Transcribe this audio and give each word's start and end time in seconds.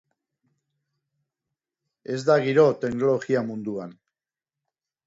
Ez 2.15 2.17
da 2.31 2.39
giro 2.49 2.67
teknologia 2.87 3.47
munduan. 3.53 3.97